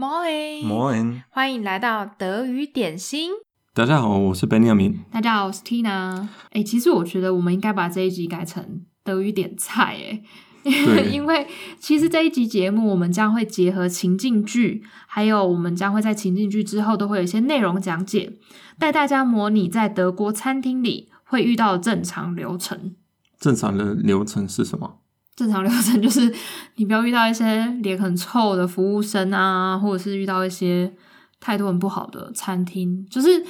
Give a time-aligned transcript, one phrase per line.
[0.00, 3.32] Moin，欢迎来到德语点心。
[3.74, 5.00] 大家好，我是 Benjamin。
[5.12, 6.26] 大家好，我是 Tina。
[6.52, 10.22] 哎，其实我觉得我们应该把这一集改成德语点菜，
[10.64, 11.46] 哎， 因为
[11.78, 18.32] 其实这一集节目我们将会结合情境剧，还有我们将会在情境剧之后都会有一些内容讲解，
[18.78, 22.94] 带大家模拟在德国餐厅里会遇到的正常流程。
[23.38, 25.00] 正常的流程是什么？
[25.40, 26.30] 正常流程 就是
[26.74, 30.92] 你不要遇到一些脸很臭的服务生啊，或者是遇到一些
[31.40, 33.42] 态度很不好的餐厅，就是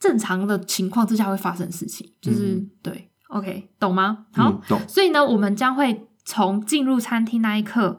[0.00, 4.24] 正常的情况之下会发生的事情，就是、嗯、对，OK，懂吗？
[4.32, 7.98] 好，嗯、所以呢，我们将会从进入餐厅那一刻，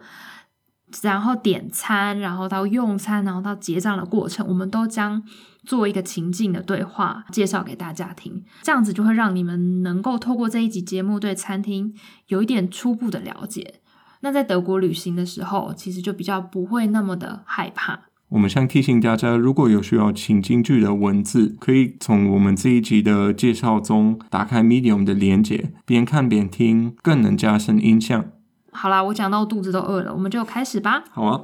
[1.04, 5.24] 然后点餐，然后到用餐，然后到结账的过程，我们都将。
[5.66, 11.94] 做一个情境的对话，介绍给大家听，这样子就会让你们能够透过这一集节目对餐厅
[12.28, 13.76] 有一点初步的了解。
[14.22, 18.02] 那在德国旅行的时候，其实就比较不会那么的害怕。
[18.30, 28.26] 我们想提醒大家，如果有需要情境剧的文字，可以从我们这一集的介绍中打开 Medium 的连接，边看边听，更能加深印象。
[28.72, 31.04] 好啦，我讲到肚子都饿了，我们就开始吧。
[31.12, 31.42] 好啊。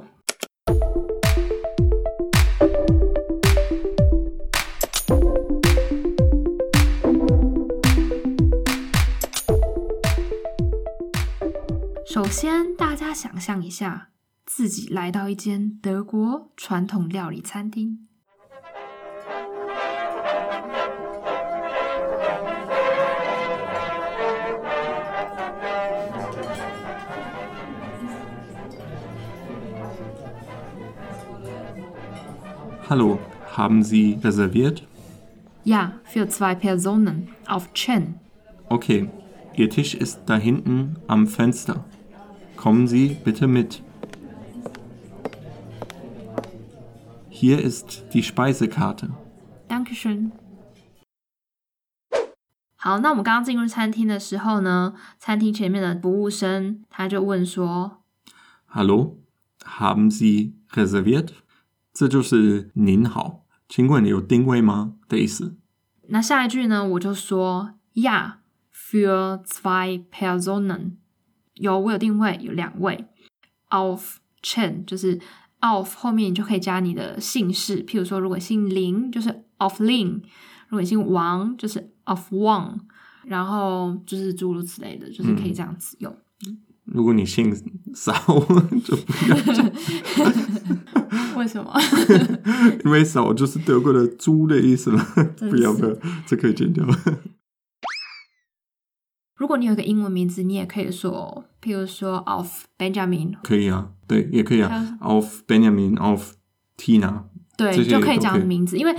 [12.19, 14.09] 首先，大家想象一下，
[14.47, 18.07] 自己来到一间德国传统料理餐厅。
[32.89, 33.19] Hallo,
[33.57, 34.83] haben Sie reserviert?
[35.65, 38.21] Ja, für zwei Personen auf Chen.
[38.69, 39.09] Okay,
[39.57, 41.85] Ihr Tisch ist da hinten am Fenster.
[42.59, 43.83] Kommen Sie bitte mit.
[47.29, 49.11] Hier ist die Speisekarte.
[49.69, 50.33] Dankeschön.
[52.77, 57.99] 好，那我们刚刚进入餐厅的时候呢，餐厅前面的服务生他就问说：“
[58.71, 59.17] Hallo,
[59.63, 61.31] haben Sie reserviert？”
[61.95, 65.57] 这就是“您好，请问你有订位吗”的意思。
[66.09, 68.35] 那下一句呢，我就说：“Ja,
[68.73, 70.97] für zwei Personen。”
[71.60, 73.06] 有，我有定位，有两位。
[73.70, 75.20] Auf Chen 就是
[75.62, 80.22] Auf 后面你就可以加你的姓氏，譬如说，如果姓林就是 Auf Lin，
[80.70, 82.80] 如果姓王就是 Auf Wang，
[83.26, 86.12] 然后就是诸如此类的，就是可以这样子用。
[86.48, 87.54] 嗯、如果你姓
[87.94, 88.14] 骚，
[88.84, 89.72] 就不要讲。
[91.38, 91.74] 为什么？
[92.84, 95.06] 因为骚就是德国的猪的意思嘛。
[95.38, 95.96] 不要不要，
[96.26, 96.86] 这可以剪掉。
[99.40, 106.32] 如果你有一个英文名字，你也可以说，譬如说 Auf Benjamin，可以啊，对，也可以啊，Auf Benjamin，Auf
[106.78, 107.22] Tina，
[107.56, 108.78] 对，就可以讲名字。
[108.78, 108.94] 因为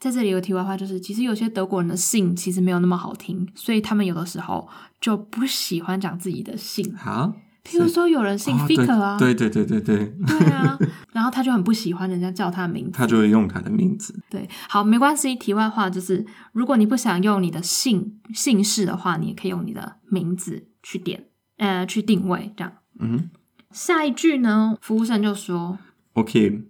[0.00, 4.68] 在这里有题外话，就是其实有些德国人的姓其实没有那么好听，所以他们有的时候
[5.00, 6.92] 就不喜欢讲自己的姓。
[6.96, 7.32] 好。
[7.64, 10.78] 譬如说，有人姓 Ficker 啊，对对对对对对，对啊，
[11.12, 14.14] 然后他就很不喜欢人家叫他的名字，他就会用他的名字。
[14.28, 15.34] 对，好，没关系。
[15.34, 22.74] 题外话就是，如果你不想用你的姓姓氏的话，你也可以用你的名字去点，呃，去定位这样。
[23.00, 23.30] 嗯，
[23.70, 25.78] 下一句呢，服务生就说
[26.12, 26.64] ：“Okay,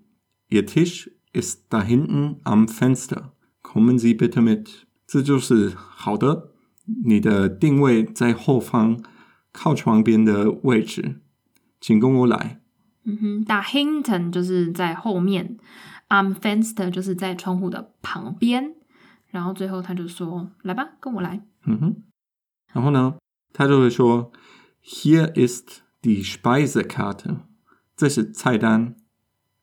[0.49, 3.31] Ihr Tisch ist da hinten am Fenster.
[3.63, 4.69] Kommen Sie bitte mit。”
[5.09, 6.51] 这就是好的，
[7.05, 9.03] 你的定位在后方。
[9.55, 11.21] 靠窗边的位置，
[11.81, 12.61] 请跟我来。
[13.05, 15.57] 嗯哼，da hinten 就是在后面
[16.09, 18.75] ，I'm Fenster 就是在窗户的旁边。
[19.31, 21.97] 然后最后他就说：“来吧，跟我来。”嗯哼，
[22.73, 23.17] 然后呢，
[23.53, 24.33] 他就会说
[24.83, 27.39] ：“Hier ist die Speisekarte。”
[27.97, 28.97] 这是菜单。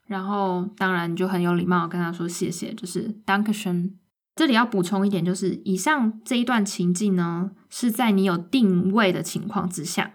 [0.07, 3.91] 然后当然就很有礼貌跟他说谢谢，就是 Dankeschön。
[4.41, 10.13] 这里要补充一点，就是以上这一段情境呢，是在你有定位的情况之下。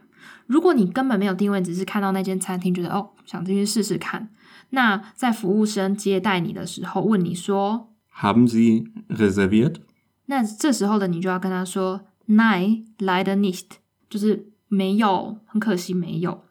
[0.48, 4.28] 如果你根本没有定位，只是看到那间餐厅，觉得哦，想进去试试看，
[4.70, 9.76] 那在服务生接待你的时候问你说，Haben Sie reserviert？
[10.24, 13.76] 那这时候的你就要跟他说，Nein, leider nicht，
[14.10, 16.42] 就是没有，很可惜没有。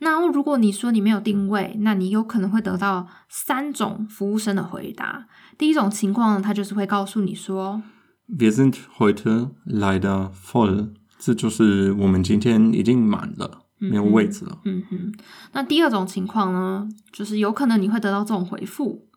[0.00, 5.26] 那如果你说你没有定位，那你有可能会得到三种服务生的回答。
[5.58, 7.82] 第一种情况呢，他就是会告诉你说
[8.28, 14.58] ：“Wir sind heute leider voll。”这就是我们今天已经满了，嗯、没有位置了。
[14.64, 15.14] 嗯哼。
[15.52, 19.08] 那第二种情况呢，就是有可能你会得到这种回复。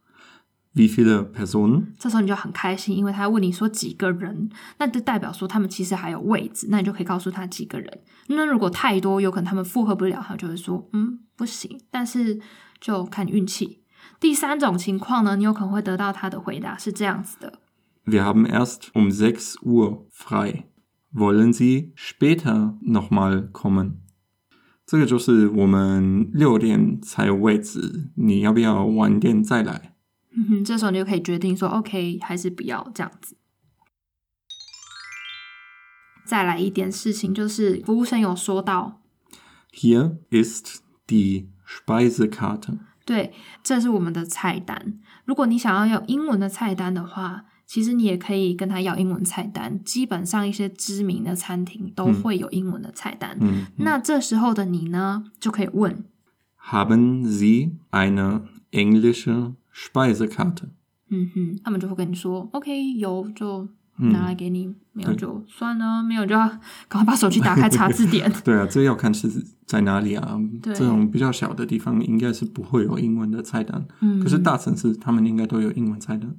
[0.73, 1.87] Wie viele Personen？
[1.97, 7.99] 这时候你就很开心，因为他问你说几个人，那就代表说他们其实还有位置，那你就可以告诉他几个人。
[8.27, 11.81] 那如果太多，有可能他们负荷不了，他就会说嗯不行。
[11.91, 12.39] 但是
[12.79, 13.78] 就看运气。
[14.19, 17.59] 第三种情况呢，你有可能会得到他的回答是这样子的
[18.05, 20.63] ：Wir haben erst um sechs Uhr frei.
[21.13, 23.93] Wollen Sie später noch mal kommen？
[24.85, 29.95] 这个就是我们六点才有位置，你要不要晚点再来？
[30.31, 33.35] 嗯哼，这时候你就可以决定说 OK 还是不要这样子。
[36.25, 39.01] 再来一点事情，就是服务生有说到
[39.71, 42.79] ，Hier ist die Speisekarte。
[43.09, 43.33] 对，
[43.63, 44.99] 这是我们的菜单。
[45.25, 49.83] 如果你想要用英文的菜单的话，其实你也可以跟他要英文菜单。
[49.83, 53.35] 基本上一些知名的餐厅都会有英文的菜单。
[53.77, 56.05] 那这时候的你呢，就可以问
[56.65, 60.69] ：Haben Sie eine englische Speisekarte？
[61.09, 63.69] 嗯哼，他们就会跟你说：“OK，有就。”
[64.07, 66.47] 拿来给你，嗯、没有就算了，没有就要
[66.87, 68.31] 赶快把手机打开查字典。
[68.43, 69.29] 对啊，这要看是
[69.65, 70.37] 在哪里啊。
[70.63, 73.85] 这种比较小的地方应该是不会有英文的菜单。
[74.01, 76.33] 嗯，可是大城市他们应该都有英文菜单。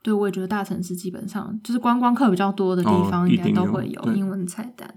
[0.00, 4.94] 对，我也觉得大城市基本上就是观光客比较多的地方，应该都会有英文菜单。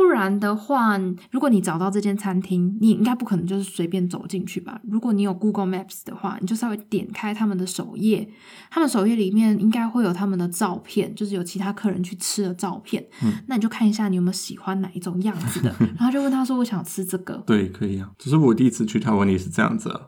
[0.00, 0.98] 不然的话，
[1.30, 4.80] 如果你找到这间餐厅，你应该不可能就是随便走进去吧？
[4.84, 8.26] 如果你有 Google Maps 的话，你就稍微点开他们的首页，
[8.70, 13.06] 他们首页里面应该会有他们的照片，就是有其他客人去吃的照片。
[13.22, 18.10] 嗯，那你就看一下你有没有喜欢哪一种样子的， 然后就问他说：“我想吃这个。”对，可以啊。
[18.16, 20.00] 只是我第一次去台湾也是这样子啊，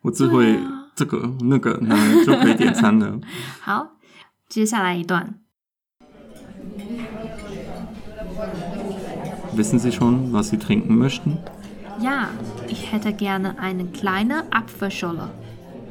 [0.00, 0.58] 我只会
[0.96, 3.20] 这个、啊、那个，那就可以点餐了。
[3.60, 3.98] 好，
[4.48, 5.34] 接下来一段。
[9.53, 11.37] Wissen Sie schon, was Sie trinken möchten?
[12.01, 12.29] Ja,
[12.67, 15.29] ich hätte gerne eine kleine Apfelschorle.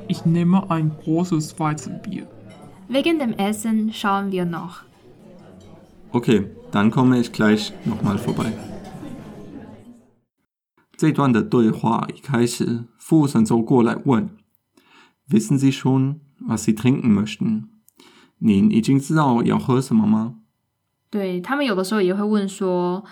[0.06, 2.26] Ich nehme ein großes Weizenbier.
[2.88, 4.84] Wegen dem Essen schauen wir noch.
[6.12, 8.52] Okay, dann komme ich gleich nochmal vorbei.
[10.96, 14.30] 这段的对话一开始，服务生走过来问：“
[15.28, 17.64] Wissen Sie schon, was Sie trinken möchten？”
[18.38, 20.36] 您已经知道要喝什么吗？
[21.10, 23.04] 对，他们有的时候也会问说。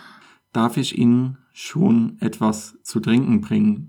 [0.54, 3.84] Darf ich Ihnen schon etwas zu trinken bringen？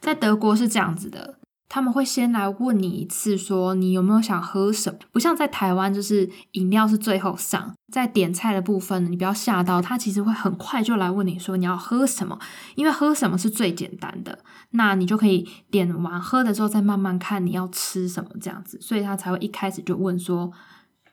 [0.00, 1.38] 在德国是这样子的，
[1.68, 4.98] 他们会先来问你一次，说你有没有想喝什么？
[5.10, 12.38] 不像在台湾，就是饮料是最后上，在点菜的部分，你不要吓到他，其实会很快就来问你说你要喝什么，
[12.74, 14.40] 因为喝什么是最简单的，
[14.72, 20.52] 那你就可以点完喝的时候再慢慢看你要吃什么这样子，所以他才会一开始就问说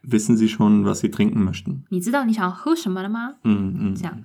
[0.10, 1.84] ：Wissen Sie schon, was Sie trinken möchten？
[1.90, 3.36] 你知道你想要喝什么了吗？
[3.46, 4.22] 嗯嗯，这样。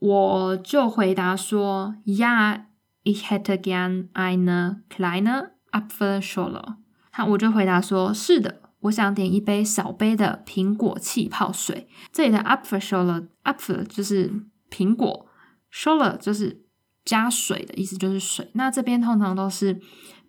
[0.00, 2.64] 我就回答说：“Ja,
[3.04, 6.76] ich hätte gern eine kleine Apfelschorle。”
[7.12, 14.32] 好，我就回答说：“是的，我想点一杯小杯的苹果气泡水。”这里的 Apfelschorle，Apfel 就是
[14.70, 15.26] 苹果
[15.70, 16.64] ，Schorle 就是
[17.04, 18.50] 加水的意思，就是水。
[18.54, 19.80] 那这边通常都是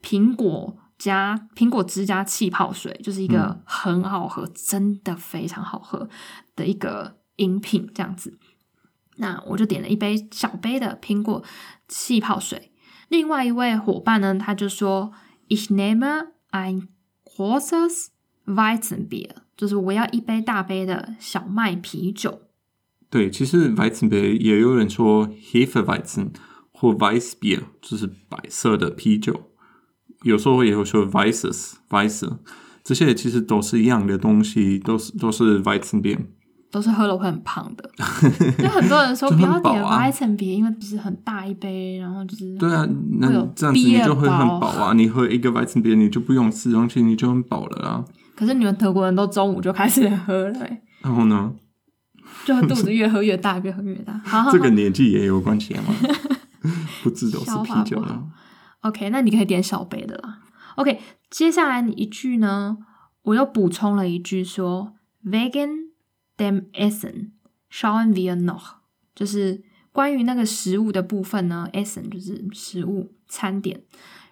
[0.01, 6.09] 苹果加苹果汁加气泡水，就是一个很好喝，嗯、真的非常好喝
[6.57, 8.37] 的一个饮品，这样子。
[9.17, 11.43] 那我就点了一杯小杯的苹果
[11.87, 12.71] 气泡水。
[13.09, 15.11] 另外一位伙伴呢，他就说
[15.49, 16.87] ：“Ich nehme ein
[17.25, 18.07] großes
[18.45, 22.43] Weizenbier，就是我要一杯大杯的小麦啤酒。”
[23.11, 26.29] 对，其实 Weizenbier 也有人说 Hefeweizen
[26.71, 29.51] 或 Weißbier，就是白色的啤酒。
[30.23, 32.37] 有时候也会说 Weißes Weiße，
[32.83, 36.19] 这些其实都是一样的东西，都是都是 Weizenbier。
[36.71, 37.89] 都是喝了会很胖的，
[38.57, 42.87] 就很多人说 不要点 Weizenbier，因为不是很大一杯，然后就是对啊，
[43.19, 44.93] 那这样子你就会很饱啊。
[44.93, 48.05] 你喝一个 Weizenbier，你就不用吃东西，你就很饱了啊。
[48.35, 50.67] 可是你们德国人都中午就开始喝了，
[51.01, 51.53] 然后呢，
[52.45, 54.17] 就肚子越喝越大，越喝越大。
[54.23, 55.93] 好，这个年纪也有关系吗？
[57.03, 58.23] 不知道是啤酒了。
[58.79, 60.39] OK，那你可以点小杯的啦。
[60.75, 60.99] OK，
[61.29, 62.77] 接下来你一句呢，
[63.23, 64.93] 我又补充了一句说
[65.25, 65.80] Vegan。
[66.41, 67.33] Dem Essen
[67.69, 68.77] schauen wir noch，
[69.13, 71.69] 就是关于那个食物的部分呢。
[71.71, 73.83] Essen 就是食物餐点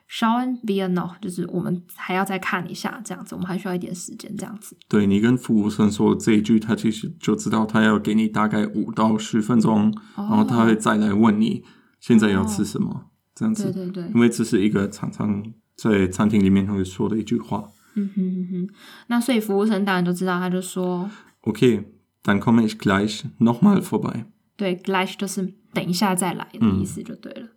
[0.09, 4.75] ，schauen wir noch 就是我们还要再看一下，这样子，我们还需要一点时间，这样子。
[4.87, 11.63] 对，你跟服务生说这一句，他其实就知道他要给你大概五到十分钟，哦，然后他会再来问你
[11.99, 13.01] 现在要吃什么，哦，
[13.35, 13.71] 这样子。
[13.71, 15.43] 对对对，因为这是一个常常
[15.75, 17.69] 在餐厅里面会说的一句话。
[17.93, 18.69] 嗯哼嗯哼，
[19.09, 21.07] 那所以服务生当然就知道，他就说
[21.41, 21.93] OK。
[22.22, 24.24] Dann komme ich gleich nochmal vorbei。
[24.56, 27.48] 对，gleich 就是等一下再来的意思，就对了。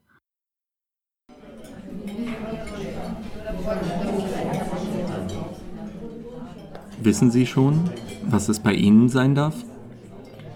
[7.04, 7.90] Wissen Sie schon,
[8.30, 9.64] was es bei Ihnen sein darf?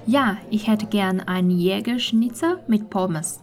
[0.08, 3.40] Ja, ich hätte gern einen Jägerschnitzer mit Pommes.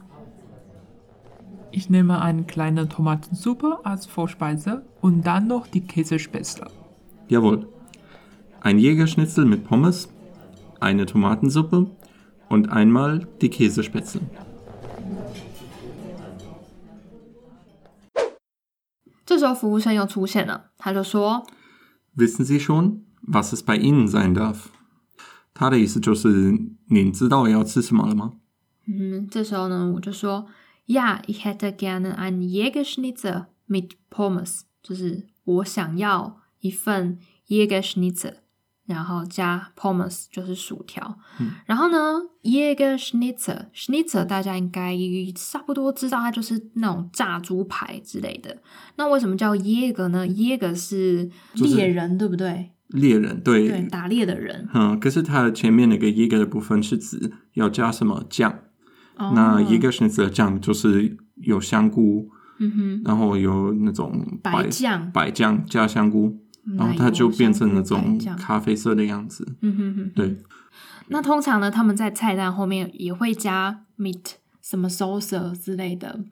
[1.71, 6.67] Ich nehme eine kleine Tomatensuppe als Vorspeise und dann noch die Käsespätzle.
[7.29, 7.69] Jawohl.
[8.61, 10.09] Ein Jägerschnitzel mit Pommes,
[10.83, 11.91] eine Tomatensuppe
[12.49, 14.21] und einmal die Käsespätzle.
[19.27, 21.47] 这时候服务生又出现了，他就说
[22.17, 24.69] Wissen Sie schon, was es bei Ihnen sein darf?
[25.53, 30.47] 他的意思就是，您知道要吃什么了吗？：“嗯，这时候呢，我就说，
[30.87, 38.37] Ja, ich hätte gerne einen Jägerschnitzel mit Pommes，就是我想要一份 Jägerschnitzel，
[38.86, 41.18] 然后加 Pommes 就是薯条。
[41.40, 44.96] 嗯、然后呢，Jägerschnitzel，Schnitzel 大家应该
[45.36, 48.58] 差不多知道，它就是那种炸猪排之类的。
[48.98, 52.72] 那为什么叫 Jäger 呢？Jäger 是猎人，对不对？
[52.90, 54.70] 猎人，对，对，打猎的人。
[54.74, 58.60] 嗯，可是它的前面那个 Jäger 的部分是指要加什么酱？
[59.16, 66.38] 哦、那 Jägerschnitzel 的酱就是有香菇，嗯哼，然后有那种白白酱白酱加香菇，
[66.78, 69.56] 然后它就变成那种咖啡色的样子。
[69.62, 70.38] 嗯哼哼，对。
[71.10, 76.24] 那通常呢，他们在菜单后面也会加 meat 什么 sauce 之类的。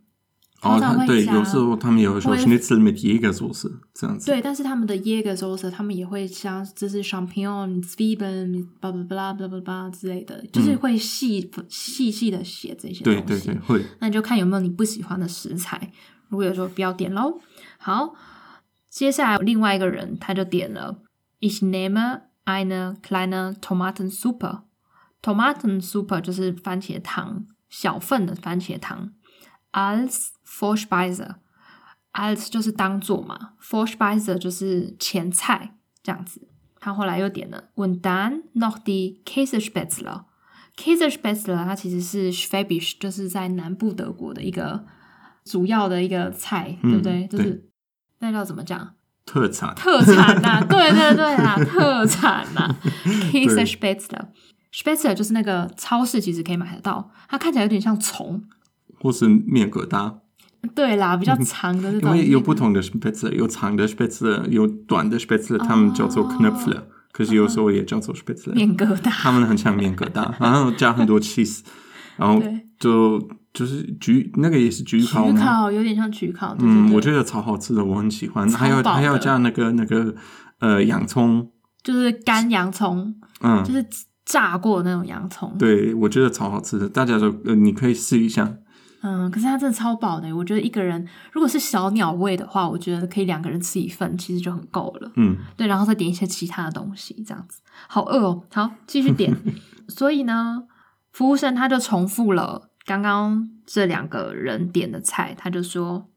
[0.61, 4.27] 哦，他对，有时候他们也会说会 Schnitzel mit Jägersauce 这样子。
[4.27, 13.21] 对，但是他们的 Jäger sauce 他们也会像就是 champignon、Zwiebeln、巴拉巴拉巴拉巴拉之类的，就是会细细细的写这些东西。
[13.21, 13.83] 对对对，会。
[13.99, 15.91] 那你就看有没有你不喜欢的食材，
[16.29, 17.39] 如果有时候不要点喽。
[17.79, 18.13] 好，
[18.91, 21.01] 接下来另外一个人他就点了
[21.39, 24.63] ，Ich nehme eine kleine Tomatensuppe。
[25.21, 29.13] Tomatensuppe 就是番茄汤，小份的番茄汤。
[29.71, 36.49] Als Vorspeise，als 就是当做嘛，Vorspeise 就是前菜这样子。
[36.79, 40.25] 他后来又点了，Und dann noch die Käsespätzle。
[40.75, 44.85] Käsespätzle 它其实是 Schwäbisch，就是在南部德国的一个
[45.45, 47.27] 主要的一个菜，嗯、对不对？
[47.27, 47.70] 就是对
[48.21, 48.93] 那叫怎么讲？
[49.25, 52.77] 特产，特产呐、啊， 对对对啊，特产呐、啊。
[53.31, 58.43] Käsespätzle，Spätzle 就是那个超市其实可以买得到，它看起来有点像虫。
[58.99, 60.19] 或是面疙瘩，
[60.75, 61.91] 对啦，比较长的。
[61.93, 68.53] 因为有不同的 Spätzle，有长的 Spätzle，有短的 Spätzle，他们叫做 Knöpfle，可是有时候也叫做 Spätzle。
[68.53, 71.61] 面疙瘩，他们很像面疙瘩，然后加很多 cheese，
[72.17, 72.41] 然后
[72.79, 75.33] 就就是焗那个也是焗烤吗？
[75.33, 76.55] 焗烤有点像焗烤。
[76.59, 78.49] 嗯，我觉得超好吃的，我很喜欢。
[78.51, 80.15] 还有还要加那个那个
[80.59, 81.51] 呃洋葱，
[81.83, 83.85] 就是干洋葱，嗯，就是
[84.25, 85.53] 炸过的那种洋葱。
[85.57, 88.57] 对，我觉得超好吃的，大家都呃你可以试一下。
[89.03, 90.31] 嗯，可是它真的超饱的。
[90.35, 95.11] 我觉得一个人如果是小鸟胃的话，我觉得可以两个人吃一份，其实就很够了。
[95.15, 97.61] 嗯，对，然后再点一些其他的东西，这样子。
[97.87, 99.35] 好饿哦，好，继续点。
[99.89, 100.63] 所以呢，
[101.11, 106.09] 服务生他就重复了刚刚这两个人点的菜，他就说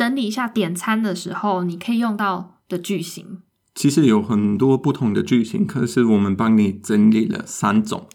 [0.02, 3.44] 整理一下点餐的时候，你可以用到的句型。
[3.76, 8.08] 其实有很多不同的句型，可是我们帮你整理了三种。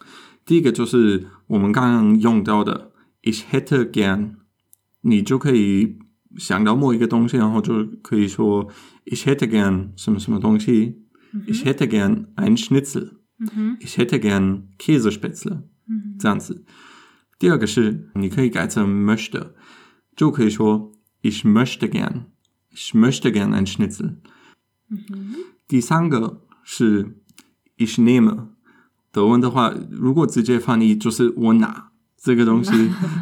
[0.44, 2.90] 第一个就是我们刚刚用到的
[3.22, 4.32] Ich hätte gern，
[5.02, 6.00] 你就可以
[6.36, 8.68] 想到某一个东西，然后就可以说
[9.04, 10.96] Ich hätte gern 什么什么东西、
[11.32, 16.64] 嗯、，Ich hätte gern ein Schnitzel，、嗯、Ich hätte gern Käsespätzle，、嗯、这样子。
[17.38, 19.52] 第二个是你可以改成 möchte，
[20.16, 20.90] 就可以说
[21.26, 24.18] Ich möchte gern，Ich möchte gern ein Schnitzel、
[24.88, 25.34] 嗯。
[25.66, 27.16] 第三个是
[27.76, 28.50] Ich nehme。
[29.10, 32.70] 德文的话，如果直接翻译就是我拿这个东西，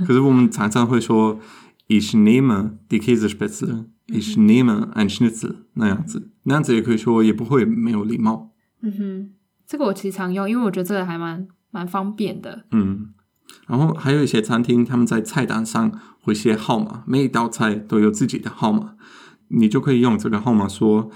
[0.06, 1.40] 可是我们常常会说
[1.88, 8.52] Ich nehme die Käsespätzle，Ich nehme ein Schnitzel 那样子，那样子也可以说，也不会没有礼貌。
[8.82, 9.30] 嗯哼，
[9.66, 12.66] 这个我其实常用，因为我觉得这个还蛮蛮方便的。
[12.72, 13.13] 嗯，
[13.66, 18.94] 然后还有一些餐厅，他们在菜单上会写号码，每一道菜都有自己的号码，
[19.48, 21.10] 你就可以用这个号码说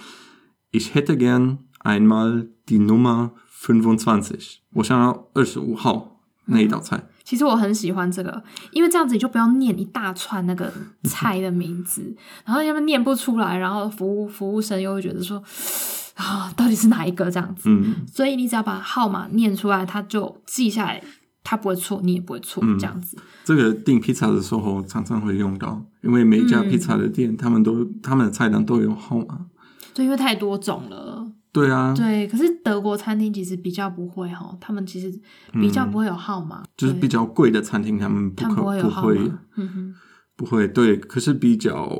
[0.73, 3.30] Ich hätte gern einmal die Nummer
[3.61, 4.56] fünfundzwanzig。
[4.75, 6.97] 我想要二十五号那一道菜。
[6.97, 7.08] 嗯。
[7.25, 10.73] 其实我很喜欢这个，因为这样子你就不要念一大串那个
[11.04, 12.16] 菜的名字，
[12.47, 15.42] 然后要么念不出来，然后服务服务生又会觉得说
[16.16, 17.68] 啊，到底是哪一个这样子？
[17.68, 21.02] 嗯，所以你只要把号码念出来，他就记下来，
[21.48, 23.16] 他不会错，你也不会错，这样子。
[23.42, 29.46] 这个订披萨的时候常常会用到，因为每一家披萨的店，他们都他们的菜单都有号码，
[29.94, 31.32] 对，因为太多种了。
[31.50, 35.10] 对啊，对，可是德国餐厅其实比较不会哈，他们其实
[35.54, 39.18] 比较不会有号码，就是比较贵的餐厅他们不可不会，
[39.56, 39.94] 嗯哼，
[40.36, 40.68] 不会。
[40.68, 41.98] 对，可是比较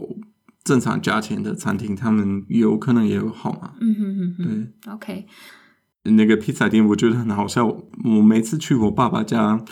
[0.63, 3.73] 正常价钱的餐厅，他们有可能也有号码。
[3.81, 5.27] 嗯哼哼哼，对，OK。
[6.13, 9.65] 那个披萨店我觉得很好笑，我每次去我爸爸家。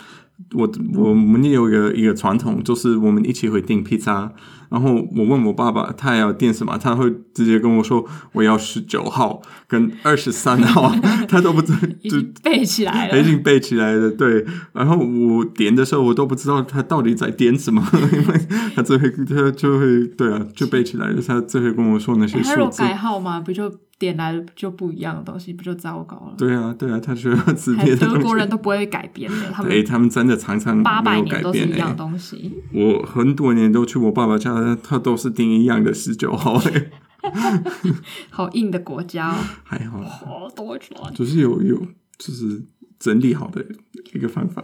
[0.53, 4.31] 我我们也有一个一个传统，就是我们一起会订披萨。
[4.69, 10.93] 然后我问我爸爸，他要点什么，他会直接跟我说，我要十九号跟二十三号，
[11.27, 14.09] 他都不知道，就背起来了，已经背起来了。
[14.11, 17.81] 对，然后我点的时候，我都不知道他到底在点什么，
[18.13, 21.21] 因为他最后他就会对啊，就背起来了。
[21.25, 23.39] 他最后跟我说那些数字，他有改号吗？
[23.39, 23.71] 不就？
[23.99, 26.35] 点来的就不一样的东西，不就糟糕了？
[26.37, 32.53] 对啊，对啊，他觉得字典的德国人都不会改变的，他们对 他们真的常常八百年都是一样的东西。
[32.71, 36.91] 我很多年都去我爸爸家，他都是订一样的十九号嘞。
[38.29, 41.75] 好硬的国家，还好，好多钱，就是有有
[42.17, 42.63] 就是
[42.97, 43.65] 整理好的
[44.13, 44.63] 一个方法。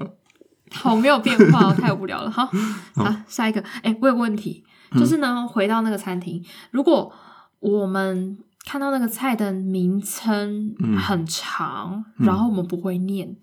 [0.71, 2.31] 好没有变化，太无聊了。
[2.31, 2.45] 好，
[2.95, 3.61] 好，好，下一个。
[3.81, 7.11] 哎，我有个问题，就是呢，嗯、回到那个餐厅，如果
[7.59, 13.37] 我们看到那个菜的名称很长，嗯、然后我们不会念，嗯、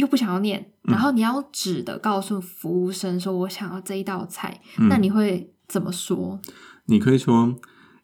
[0.00, 4.60] 又不想要念，然后你要指的告诉服务生说：“我想要这一道菜。
[4.78, 6.40] 嗯”那你会怎么说？
[6.86, 7.54] 你可以说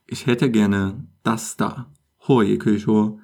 [0.09, 1.87] “Ich hätte gerne das da”，
[2.19, 3.17] 或也可以说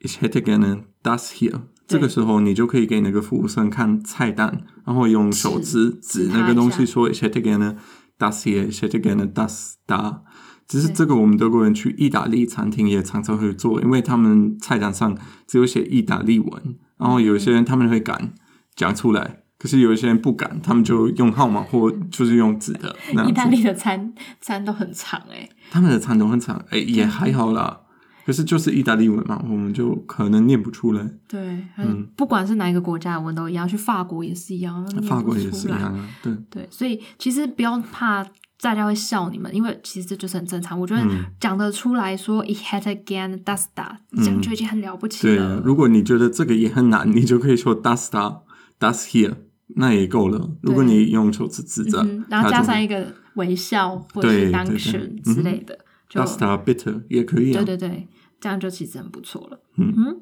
[0.00, 1.62] “Ich hätte gerne das hier”。
[1.88, 7.76] 这个时候你就可以给那个服务生看菜单，然后用手指指那个东西说 “Ich hätte gerne
[8.18, 10.20] das hier, ich hätte gerne das da”。
[10.68, 18.32] 其实这个我们德国人去意大利餐厅也常常会做，因为他们菜单上只有写意大利文，然后有一些人他们会敢
[18.74, 22.94] 讲出来，可是有一些人不敢，他们就用号码或就是用纸的。
[23.28, 27.80] 意大利的餐餐都很长哎，他们的餐都很长哎，也还好啦。
[28.24, 31.04] 可是就是意大利文嘛，我们就可能念不出来。
[31.26, 36.08] 对，嗯，不管是哪一个国家的文都一样，去法国也是一样，法国也是一样啊。
[36.22, 38.24] 对对，所以其实不要怕。
[38.62, 40.78] 大家会笑你们，因为其实这就是很正常。
[40.78, 41.04] 我觉得
[41.40, 45.56] 讲得出来说 “ich hätte gerne das da”，这样就已经很了不起了。
[45.56, 48.42] 对，如果你觉得这个也很难，你就可以说 “das da”、
[48.78, 49.34] “das here”，
[49.74, 50.52] 那也够了。
[50.62, 57.52] 如果你用手指指着，然后加上一个微笑或者是 “dankeschön” 之类的，“das da bitte” 也可以。
[57.52, 58.06] 对对对，
[58.40, 59.60] 这样就其实很不错了。
[59.76, 60.20] 嗯，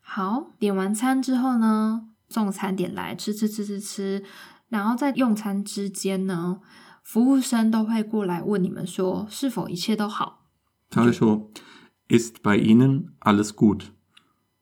[0.00, 4.24] 好，点完餐之后呢，送餐点来吃吃吃吃吃，
[4.70, 6.58] 然后在用餐之间呢。
[7.02, 10.46] 服务生都会过来问你们说是否一切都好。
[10.88, 11.50] 他会说
[12.08, 13.82] ，Ist bei Ihnen alles gut？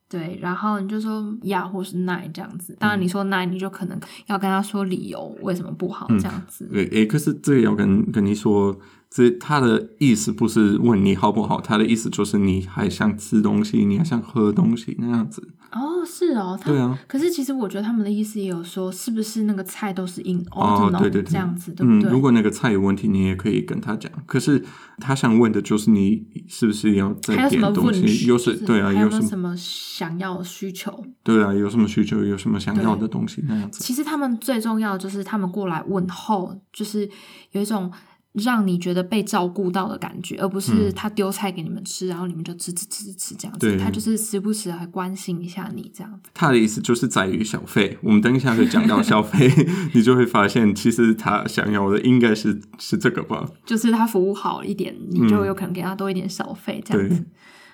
[0.08, 2.76] 对，然后你就说呀，或是 nein 这样子。
[2.78, 6.66] 当然你说 nein，你就可能要跟他说理由，为什么不好这样子。
[6.72, 8.76] 对，诶，可是这个要跟跟你说。
[9.10, 15.48] 这他的意思不是问你好不好，他的意思就是你还想吃东西，你还想喝东西那样子。
[15.72, 16.96] 哦，是哦，对啊。
[17.08, 22.08] 可是其实我觉得他们的意思也有说，是不是那个菜都是 in ordinary 哦，对对对，这样子，对不对？
[22.08, 24.10] 嗯，如果那个菜有问题，你也可以跟他讲。
[24.26, 24.64] 可是
[24.98, 28.26] 他想问的就是你是不是要再点东西？
[28.26, 28.92] 有什对啊？
[28.92, 31.04] 有什么想要的需求？
[31.24, 32.24] 对啊，有什么需求？
[32.24, 33.82] 有什么想要的东西那样子？
[33.82, 37.10] 其实他们最重要的就是他们过来问候，就是
[37.50, 37.90] 有一种。
[38.32, 43.76] 让你觉得被照顾到的感觉，而不是他丢菜给你们吃，嗯、然后你们就吃吃吃吃吃这样子。
[43.78, 46.30] 他就是时不时还关心一下你这样子。
[46.32, 47.98] 他的意思就是在于小费。
[48.02, 49.50] 我们等一下会讲到小费，
[49.94, 53.48] 你就会发现其实他想要的应该是是这个吧？
[53.66, 57.24] 就是他服务好一点，你就有可能给他多一点小费这样子。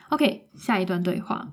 [0.08, 1.48] OK，下一段对话。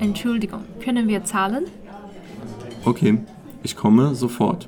[0.00, 1.66] Entschuldigung, können wir zahlen?
[2.84, 3.18] Okay,
[3.62, 4.66] ich komme sofort.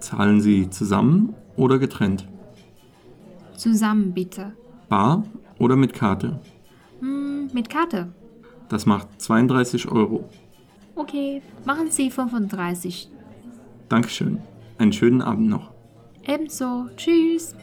[0.00, 2.26] Zahlen Sie zusammen oder getrennt?
[3.56, 4.52] Zusammen, bitte.
[4.88, 5.24] Bar
[5.58, 6.40] oder mit Karte?
[7.00, 8.12] Mm, mit Karte.
[8.68, 10.28] Das macht 32 Euro.
[10.94, 13.08] Okay, machen Sie 35.
[13.88, 14.40] Dankeschön.
[14.78, 15.70] Einen schönen Abend noch.
[16.26, 16.88] Ebenso.
[16.96, 17.54] Tschüss.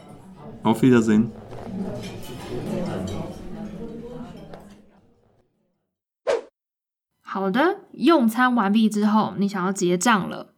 [0.62, 1.30] Auf Wiedersehen.
[7.24, 10.52] 好的，用餐完毕之后，你想要结账了。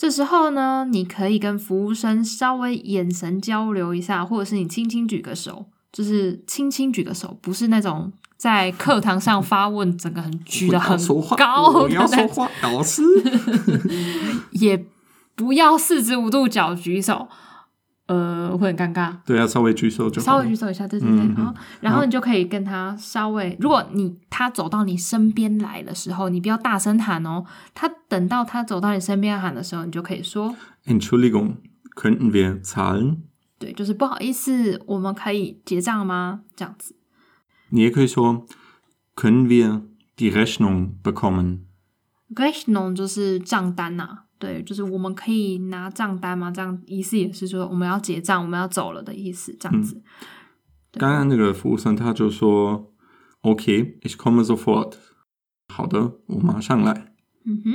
[0.00, 10.96] 这时候呢，你可以跟服务生稍微眼神交流一下，或者是你轻轻举个手，就是轻轻举个手，不是那种在课堂上发问，整个很举的很
[11.36, 13.02] 高的，我要说话，老师，
[14.52, 14.86] 也
[15.34, 17.28] 不要四十五度角举手。
[18.10, 19.14] 呃，会很尴尬。
[19.24, 20.26] 对啊，稍微举手就好。
[20.26, 21.18] 稍微举手一下，对对对。
[21.18, 27.44] 然后、嗯，然后你就可以跟他稍微，如果你他走到你身边来的时候，你不要大声喊哦。
[27.72, 31.58] 他等到他走到你身边喊的时候，你就可以说：“Entschuldigung,
[31.94, 33.18] könnten wir zahlen？”
[33.60, 36.40] 对，就是不好意思，我们可以结账吗？
[36.56, 36.96] 这样子。
[37.68, 38.44] 你也可以说
[39.14, 39.82] ：“Können wir
[40.16, 44.24] die Rechnung bekommen？”Rechnung 就是账单呐、啊。
[44.40, 46.50] 对，就是我们可以拿账单吗？
[46.50, 49.96] 这样意思也是说我们要结账，我们要走了的意思，这样子。
[49.96, 50.02] 嗯、
[50.92, 52.90] 刚刚那个服务生他就说
[53.42, 54.94] ：“OK，ich komme sofort。”
[55.68, 57.12] 好的，我马上来。
[57.44, 57.72] 嗯哼。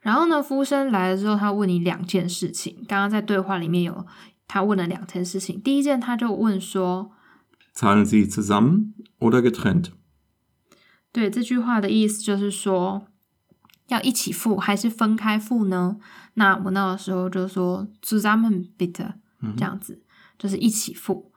[0.00, 2.76] 然后呢，服务生来了之后，他问你两件事情。
[2.88, 4.06] 刚刚在对话里面有
[4.46, 5.60] 他问了两件事情。
[5.60, 7.10] 第一件，他就问说
[7.76, 9.88] ：“Zahlen Sie zusammen oder getrennt？”
[11.12, 13.08] 对，这句话的意思就是说。
[13.88, 15.98] 要一起付还是分开付呢？
[16.34, 19.12] 那我那个时候就说 zusammen bitte，
[19.56, 20.00] 这样子，
[20.38, 21.32] 就是一起付。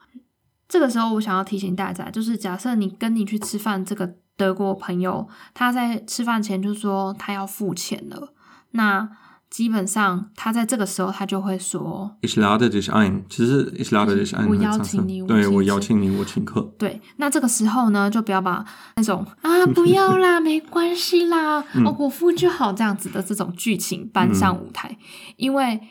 [0.69, 8.33] 这个时候我想要提醒大家，就是假设你跟你去吃饭这个德国朋友，他在吃饭前就说他要付钱了，
[8.71, 9.09] 那。
[9.51, 16.61] 基本上，他在这个时候，他就会说：“Ich lade dich ein。”其实，“Ich lade dich ein” 我邀请你，对我邀请你，我请客。
[16.79, 24.97] 对，那这个时候呢，就不要把那种啊，不要啦，没关系啦，嗯、哦，我付就好这样子的这种剧情搬上舞台，嗯、
[25.35, 25.81] 因为。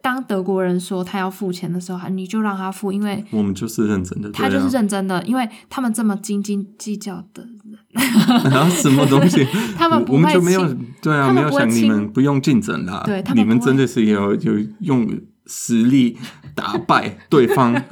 [0.00, 4.30] 当德国人说他要付钱的时候，你就让他付，因为我们就是认真的。
[4.30, 7.57] 他就是认真的，因为他们这么斤斤计较的人，
[8.54, 9.46] 啊，什么东西？
[9.76, 15.08] 他们不会我们就没有对啊，没有想你们不用竞争啦，对，你们真的是有有用
[15.46, 16.16] 实力
[16.54, 17.74] 打败对方。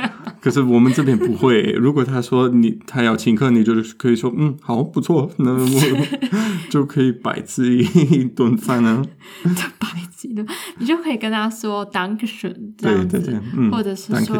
[0.47, 1.61] 可是我们这边不会。
[1.75, 6.07] 如果他说你他要请客，你就可以说嗯好不错，那我
[6.71, 9.05] 就可以白吃一顿饭呢。
[9.43, 10.47] 白吃的，
[10.79, 14.37] 你就可以跟他说 Dankeschön 这样子，对对对嗯、或者是说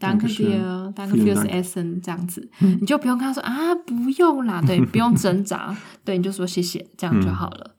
[0.00, 7.76] Danke dir，Danke fürs Essen 这样子，嗯、你就不用跟他说啊不用啦，对， 不用挣扎，对，你就说谢谢，这样就好了。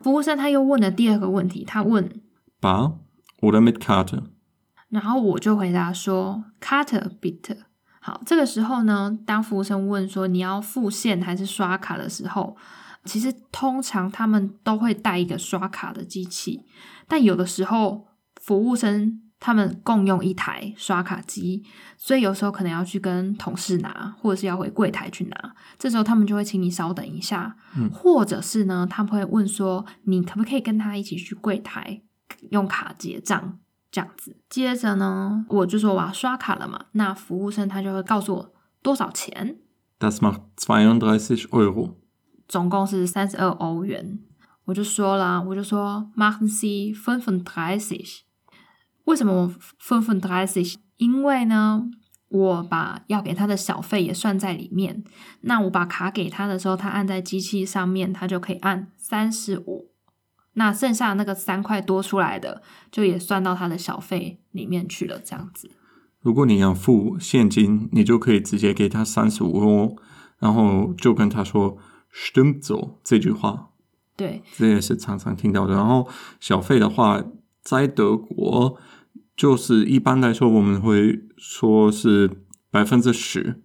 [0.00, 2.08] 服务生他又问了第二个问题，他问
[2.62, 2.94] Bar
[3.42, 4.22] oder mit Karte？
[4.90, 7.58] 然后我就回答说，Karte bitte。
[8.00, 12.56] 好，这个时候呢，当服务生问说你要付现还是刷卡的时候，
[13.04, 16.64] 其实通常他们都会带一个刷卡的机器，
[17.06, 18.06] 但有的时候
[18.40, 21.62] 服务生他们共用一台刷卡机，
[21.98, 25.54] 所以有时候可能要去跟同事拿，或者是要回柜台去拿。
[25.76, 32.00] 这时候他们就会请你稍等一下，嗯、或者是呢，他们会问说你可不可以跟他一起去柜台
[32.50, 33.58] 用卡结账。
[33.90, 39.58] 这样子，接着呢，我就说我要刷卡了嘛，那服务生他就会告诉我多少钱。
[39.98, 41.94] Das macht zweiunddreißig Euro，
[42.46, 44.20] 总共是三十二欧元。
[44.66, 48.20] 我就说了，我就说 machen Sie fünfunddreißig。
[49.04, 50.76] 为什么我 fünfunddreißig？
[50.98, 51.88] 因为呢，
[52.28, 55.02] 我把要给他的小费也算在里面。
[55.40, 59.87] 那我把卡给他的时候，他按在机器上面，他就可以按三十五。
[60.58, 65.20] 那剩下那个三块多出来的，就也算到他的小费里面去了。
[65.24, 65.70] 这样子，
[66.20, 69.96] 如果你要付现金，你就可以直接给他三十五欧，
[70.40, 71.78] 然后就跟他说
[72.12, 73.70] “stimmt so” 这句话。
[74.16, 75.74] 对，这也是常常听到的。
[75.74, 76.08] 然后
[76.40, 77.22] 小费的话，
[77.62, 78.76] 在德国
[79.36, 82.28] 就是一般来说我们会说是
[82.72, 83.62] 百分之十，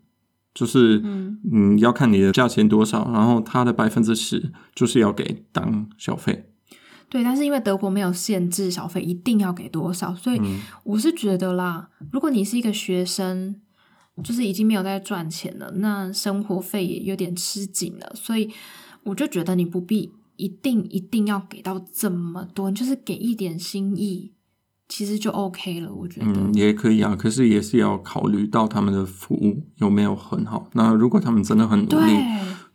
[0.53, 6.51] 就是嗯，嗯要看你的价钱多少，然后他的百分之十就是要给当小费。
[7.13, 10.41] 对，但是因为德国没有限制小费一定要给多少，所以
[10.84, 13.62] 我是觉得啦，如果你是一个学生，
[14.23, 18.49] 就是已经没有在赚钱了，那生活费也有点吃紧了，所以
[19.04, 24.32] 我就觉得你不必一定一定要给到这么多，你就是给一点心意，
[24.89, 25.93] 其实就 OK 了。
[25.93, 30.67] 我觉得嗯，也可以啊，可是也是要考虑到他们的服务有没有很好。
[30.73, 32.17] 那如果他们真的很努力，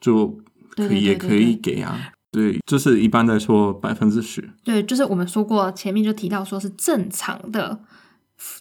[0.01, 0.39] 就
[0.77, 2.13] 可以也可以给啊。
[2.31, 4.51] 对，就是一般来说百分之十。
[4.63, 7.81] 对，就是我们说过前面就提到说是正常的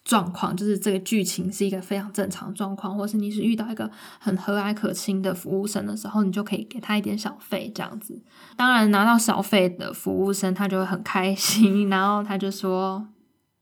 [0.05, 8.23] 状况，就是这个剧情是一个非常正常的状况，或是你是遇到一个很和蔼可亲的服务生的时候，你就可以给他一点小费这样子。
[8.55, 13.09] 当然拿到小费的服务生他就会很开心， 然后他就说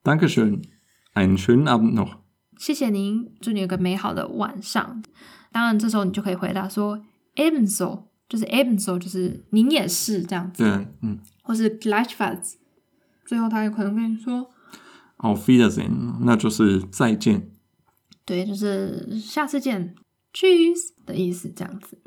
[0.03, 0.61] ：“Danke schön,
[1.15, 2.19] einen schönen Abend noch。”
[2.57, 5.03] 谢谢您，祝你有个美好的晚上。
[5.51, 7.01] 当然这时候你就可以回答说
[7.35, 12.55] ：“Ebenso。”就是 ebenso，就是您也是这样子，对，嗯，或是 gleichfalls，
[13.25, 14.49] 最后他有可能跟你说
[15.17, 17.51] Auf Wiedersehen，那就是再见。
[18.25, 19.95] 对，就是下次见
[20.33, 22.01] ，Cheers 的意思，这样子。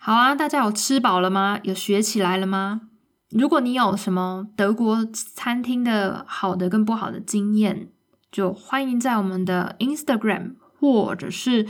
[0.00, 1.60] 好啊，大家有吃饱了吗？
[1.62, 2.88] 有学起来了吗？
[3.30, 7.92] 如果你有什么德国餐厅的好的跟不好的经验，
[8.30, 11.64] 就欢迎在我们的 Instagram 或者是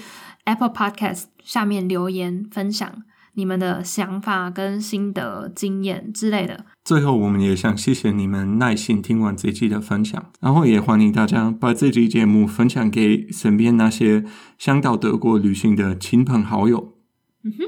[0.45, 3.03] Apple Podcast 下面留言分享
[3.35, 6.65] 你们的想法跟心得、经验之类的。
[6.83, 14.25] 最后，我们也想谢谢你们耐心听完这期的分享，然后也欢迎大家把这期节目分享给身边那些
[14.59, 16.95] 想到德国旅行的亲朋好友。
[17.45, 17.65] 嗯哼。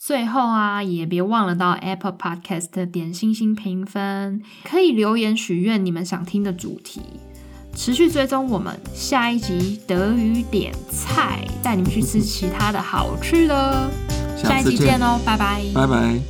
[0.00, 7.02] 最后啊，也别忘了到 Apple Podcast 点星星评分，可以留言许愿你们想听的主题，
[7.74, 13.90] 持续追踪我们下一集德语点菜，带你们去吃其他的好吃的。
[14.36, 16.20] 下一集见哦，拜拜，拜拜。